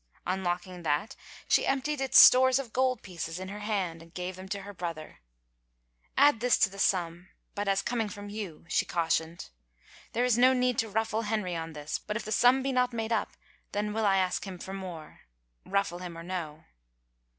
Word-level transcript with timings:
Unlocking 0.25 0.81
that, 0.81 1.15
she 1.47 1.67
emptied 1.67 2.01
its 2.01 2.19
stores 2.19 2.57
of 2.57 2.73
gold 2.73 3.03
pieces 3.03 3.37
in 3.39 3.49
her 3.49 3.59
hand 3.59 4.01
and 4.01 4.15
gave 4.15 4.35
them 4.35 4.49
to 4.49 4.63
her 4.63 4.73
brother." 4.73 5.19
Add 6.17 6.39
this 6.39 6.57
to 6.57 6.71
the 6.71 6.79
sum, 6.79 7.29
but 7.53 7.67
as 7.67 7.83
coming 7.83 8.09
from 8.09 8.27
you," 8.27 8.65
she 8.67 8.83
cautioned." 8.83 9.49
There 10.13 10.25
is 10.25 10.39
no 10.39 10.53
need 10.53 10.79
to 10.79 10.89
ruflBe 10.89 11.25
Henry 11.25 11.55
on 11.55 11.73
this 11.73 11.99
but 11.99 12.15
if 12.17 12.25
the 12.25 12.31
sum 12.31 12.63
be 12.63 12.71
not 12.71 12.93
made 12.93 13.11
up 13.13 13.33
then 13.73 13.93
will 13.93 14.07
I 14.07 14.17
ask 14.17 14.47
him 14.47 14.57
for 14.57 14.73
more, 14.73 15.19
ruffle 15.67 15.99
him 15.99 16.17
or 16.17 16.23
no. 16.23 16.63